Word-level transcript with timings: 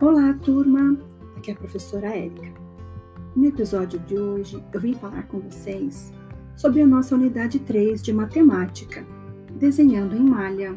Olá, 0.00 0.32
turma! 0.32 0.96
Aqui 1.36 1.50
é 1.50 1.54
a 1.54 1.56
professora 1.58 2.06
Érica. 2.06 2.54
No 3.36 3.44
episódio 3.44 4.00
de 4.00 4.18
hoje, 4.18 4.64
eu 4.72 4.80
vim 4.80 4.94
falar 4.94 5.24
com 5.24 5.40
vocês 5.40 6.10
sobre 6.56 6.80
a 6.80 6.86
nossa 6.86 7.14
unidade 7.14 7.58
3 7.58 8.02
de 8.02 8.10
matemática, 8.10 9.04
desenhando 9.58 10.16
em 10.16 10.22
malha. 10.22 10.74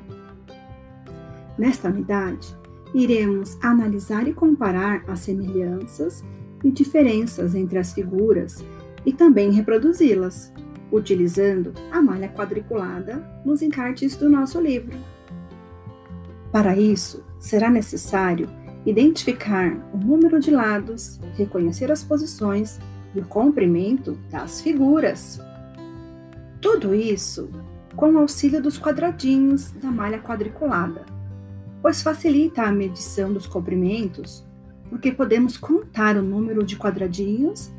Nesta 1.57 1.88
unidade, 1.88 2.54
iremos 2.93 3.57
analisar 3.64 4.28
e 4.28 4.33
comparar 4.33 5.05
as 5.07 5.21
semelhanças 5.21 6.21
e 6.61 6.69
diferenças 6.69 7.55
entre 7.55 7.79
as 7.79 7.93
figuras 7.93 8.61
e 9.05 9.14
também 9.14 9.54
reproduzi-las, 9.54 10.51
utilizando 10.92 11.71
a 11.93 12.01
malha 12.01 12.28
quadriculada 12.28 13.25
nos 13.46 13.61
encartes 13.61 14.18
do 14.18 14.29
nosso 14.29 14.60
livro. 14.60 14.97
Para 16.51 16.75
isso, 16.78 17.24
será 17.39 17.69
necessário 17.69 18.50
identificar 18.86 19.75
o 19.93 19.97
número 19.97 20.39
de 20.39 20.51
lados, 20.51 21.19
reconhecer 21.36 21.92
as 21.92 22.04
posições 22.04 22.79
e 23.15 23.19
o 23.19 23.25
comprimento 23.25 24.18
das 24.29 24.61
figuras. 24.61 25.39
Tudo 26.59 26.93
isso 26.93 27.50
com 27.96 28.11
o 28.14 28.18
auxílio 28.19 28.61
dos 28.61 28.78
quadradinhos 28.78 29.71
da 29.71 29.92
malha 29.92 30.19
quadriculada, 30.19 31.06
pois 31.82 32.02
facilita 32.02 32.64
a 32.64 32.72
medição 32.72 33.31
dos 33.31 33.45
comprimentos, 33.45 34.44
porque 34.89 35.11
podemos 35.11 35.58
contar 35.58 36.17
o 36.17 36.23
número 36.23 36.64
de 36.64 36.75
quadradinhos 36.75 37.72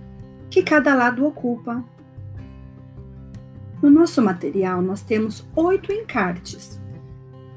que 0.51 0.63
cada 0.63 0.95
lado 0.95 1.27
ocupa. 1.27 1.85
No 3.83 3.91
nosso 3.91 4.23
material, 4.23 4.81
nós 4.81 5.03
temos 5.03 5.45
oito 5.57 5.93
encartes, 5.93 6.81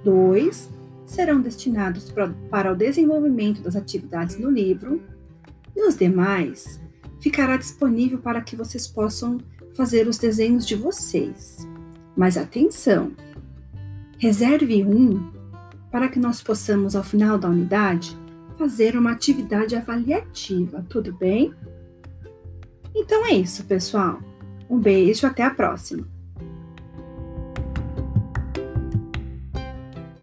dois 0.04 0.70
serão 1.08 1.42
destinados 1.42 2.14
para 2.52 2.72
o 2.72 2.76
desenvolvimento 2.76 3.62
das 3.62 3.76
atividades 3.76 4.38
no 4.38 4.52
livro 4.52 5.02
e 5.76 5.88
os 5.88 5.95
demais 5.95 6.80
ficará 7.20 7.58
disponível 7.58 8.20
para 8.20 8.42
que 8.42 8.56
vocês 8.56 8.88
possam 8.88 9.40
fazer 9.73 10.08
os 10.08 10.18
desenhos 10.18 10.68
de 10.68 10.76
vocês. 10.76 11.68
Mas 12.16 12.38
atenção! 12.38 13.14
Reserve 14.20 14.84
um 14.84 15.31
para 15.92 16.09
que 16.09 16.20
nós 16.20 16.42
possamos, 16.42 16.96
ao 16.96 17.04
final 17.04 17.38
da 17.38 17.50
unidade, 17.50 18.18
fazer 18.58 18.98
uma 18.98 19.12
atividade 19.12 19.76
avaliativa, 19.76 20.86
tudo 20.90 21.14
bem? 21.14 21.53
Então 22.94 23.26
é 23.26 23.36
isso, 23.36 23.64
pessoal. 23.66 24.20
Um 24.70 24.80
beijo, 24.80 25.26
até 25.26 25.44
a 25.44 25.52
próxima! 25.52 26.17